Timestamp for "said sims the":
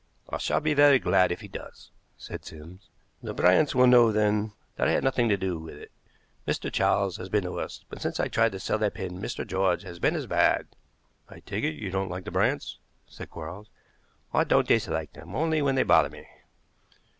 2.17-3.35